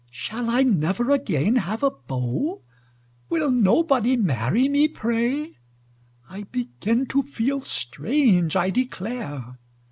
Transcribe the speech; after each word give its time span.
Shall 0.09 0.49
I 0.49 0.63
never 0.63 1.11
again 1.11 1.57
have 1.57 1.83
a 1.83 1.91
beau? 1.91 2.63
Will 3.29 3.51
nobody 3.51 4.17
marry 4.17 4.67
me, 4.67 4.87
pray! 4.87 5.59
I 6.27 6.41
begin 6.51 7.05
to 7.05 7.21
feel 7.21 7.61
strange, 7.61 8.55
I 8.55 8.71
declare! 8.71 9.59